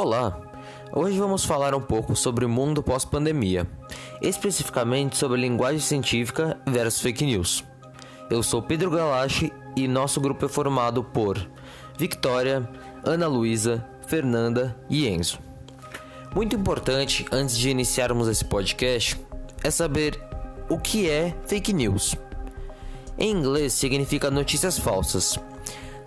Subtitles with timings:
[0.00, 0.40] Olá!
[0.92, 3.66] Hoje vamos falar um pouco sobre o mundo pós-pandemia,
[4.22, 7.64] especificamente sobre linguagem científica versus fake news.
[8.30, 11.36] Eu sou Pedro Galache e nosso grupo é formado por
[11.98, 12.70] Victoria,
[13.02, 15.40] Ana Luísa, Fernanda e Enzo.
[16.32, 19.20] Muito importante antes de iniciarmos esse podcast
[19.64, 20.16] é saber
[20.68, 22.14] o que é fake news.
[23.18, 25.40] Em inglês significa notícias falsas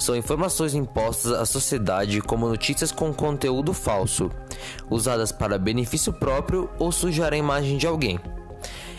[0.02, 4.32] são informações impostas à sociedade como notícias com conteúdo falso,
[4.90, 8.20] usadas para benefício próprio ou sujar a imagem de alguém.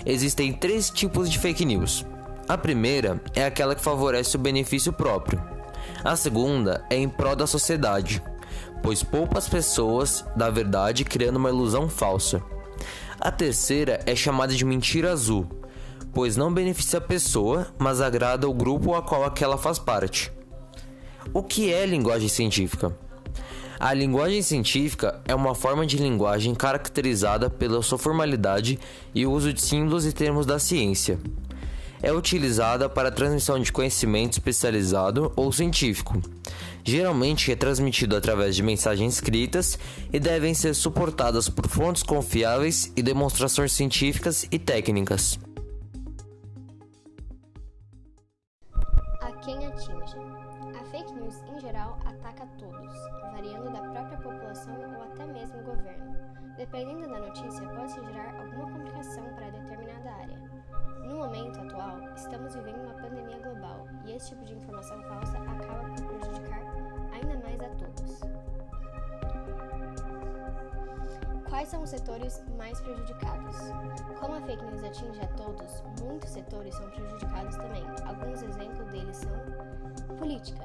[0.07, 2.07] Existem três tipos de fake news.
[2.49, 5.43] A primeira é aquela que favorece o benefício próprio.
[6.05, 8.23] A segunda é em prol da sociedade,
[8.83, 12.43] pois poupa as pessoas da verdade criando uma ilusão falsa.
[13.21, 15.49] A terceira é chamada de mentira azul,
[16.13, 20.33] pois não beneficia a pessoa, mas agrada o grupo a qual aquela faz parte.
[21.33, 22.97] O que é linguagem científica?
[23.79, 28.79] A linguagem científica é uma forma de linguagem caracterizada pela sua formalidade
[29.13, 31.19] e o uso de símbolos e termos da ciência.
[32.01, 36.21] É utilizada para a transmissão de conhecimento especializado ou científico.
[36.85, 39.79] Geralmente é transmitido através de mensagens escritas
[40.13, 45.41] e devem ser suportadas por fontes confiáveis e demonstrações científicas e técnicas.
[49.21, 50.52] A quem atinge?
[51.03, 52.95] Fake news, em geral, ataca todos,
[53.33, 56.15] variando da própria população ou até mesmo o governo.
[56.57, 60.39] Dependendo da notícia, pode gerar alguma complicação para determinada área.
[61.05, 65.89] No momento atual, estamos vivendo uma pandemia global e esse tipo de informação falsa acaba
[65.89, 66.63] por prejudicar
[67.13, 68.21] ainda mais a todos.
[71.49, 73.57] Quais são os setores mais prejudicados?
[74.21, 77.85] Como a fake news atinge a todos, muitos setores são prejudicados também.
[78.07, 79.33] Alguns exemplos deles são
[80.19, 80.63] Política.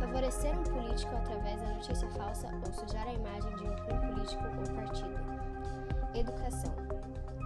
[0.00, 4.74] Favorecer um político através da notícia falsa ou sujar a imagem de um político ou
[4.74, 5.20] partido.
[6.14, 6.74] Educação.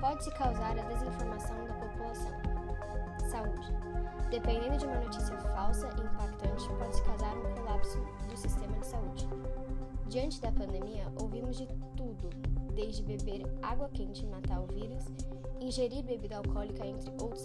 [0.00, 2.33] Pode-se causar a desinformação da população.
[3.28, 3.72] Saúde.
[4.30, 7.98] Dependendo de uma notícia falsa e impactante, pode-se causar um colapso
[8.29, 9.29] do sistema de saúde.
[10.06, 12.30] Diante da pandemia, ouvimos de tudo,
[12.73, 15.05] desde beber água quente e matar o vírus,
[15.61, 17.45] ingerir bebida alcoólica, entre outros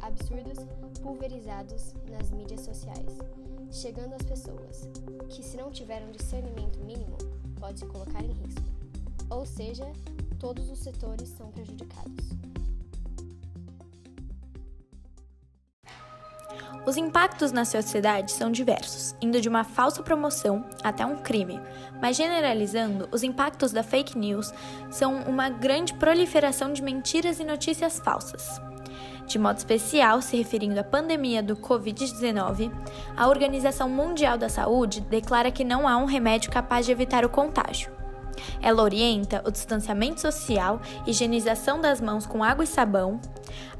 [0.00, 0.58] absurdos
[1.02, 3.18] pulverizados nas mídias sociais,
[3.70, 4.88] chegando às pessoas,
[5.28, 7.16] que se não tiver um discernimento mínimo,
[7.58, 8.62] pode se colocar em risco.
[9.28, 9.90] Ou seja,
[10.38, 12.30] todos os setores são prejudicados.
[16.86, 21.60] Os impactos na sociedade são diversos, indo de uma falsa promoção até um crime,
[22.00, 24.52] mas generalizando, os impactos da fake news
[24.90, 28.60] são uma grande proliferação de mentiras e notícias falsas.
[29.30, 32.68] De modo especial, se referindo à pandemia do Covid-19,
[33.16, 37.28] a Organização Mundial da Saúde declara que não há um remédio capaz de evitar o
[37.28, 37.92] contágio.
[38.60, 43.20] Ela orienta o distanciamento social, higienização das mãos com água e sabão,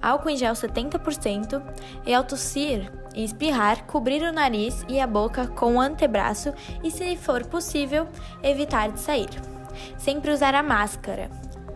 [0.00, 1.60] álcool em gel 70%
[2.06, 6.92] e ao tossir e espirrar, cobrir o nariz e a boca com o antebraço e,
[6.92, 8.06] se for possível,
[8.40, 9.30] evitar de sair.
[9.98, 11.28] Sempre usar a máscara,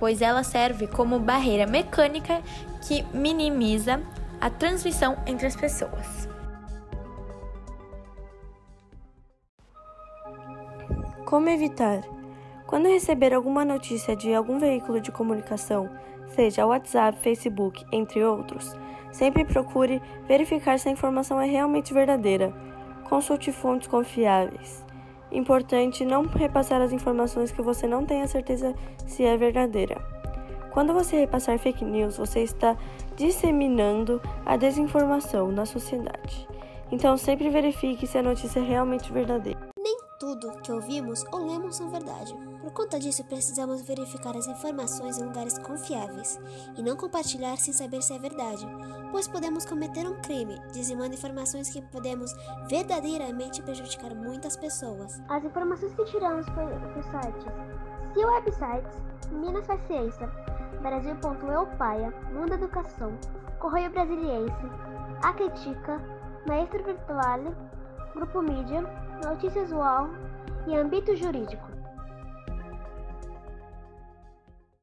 [0.04, 2.42] pois ela serve como barreira mecânica
[2.86, 4.02] que minimiza
[4.38, 6.28] a transmissão entre as pessoas.
[11.24, 12.02] Como evitar?
[12.66, 15.88] Quando receber alguma notícia de algum veículo de comunicação,
[16.34, 18.76] seja WhatsApp, Facebook, entre outros,
[19.10, 22.52] sempre procure verificar se a informação é realmente verdadeira.
[23.08, 24.83] Consulte fontes confiáveis.
[25.34, 28.72] Importante não repassar as informações que você não tenha certeza
[29.04, 30.00] se é verdadeira.
[30.70, 32.76] Quando você repassar fake news, você está
[33.16, 36.48] disseminando a desinformação na sociedade.
[36.90, 39.63] Então sempre verifique se a notícia é realmente verdadeira
[40.18, 42.34] tudo que ouvimos ou lemos são verdade.
[42.60, 46.40] Por conta disso, precisamos verificar as informações em lugares confiáveis
[46.76, 48.66] e não compartilhar sem saber se é verdade,
[49.10, 52.32] pois podemos cometer um crime dizimando informações que podemos
[52.68, 55.20] verdadeiramente prejudicar muitas pessoas.
[55.28, 57.44] As informações que tiramos por, por sites,
[58.14, 59.02] se websites,
[59.32, 60.30] Minas Faz Ciência,
[60.80, 63.12] Brasil.eupaia, Mundo Educação,
[63.58, 64.70] Correio Brasiliense,
[65.22, 66.00] A Critica,
[66.46, 67.54] Maestro Virtuale,
[68.14, 68.84] Grupo Mídia,
[69.24, 70.10] Notícias UOL
[70.66, 71.73] e Âmbito Jurídico.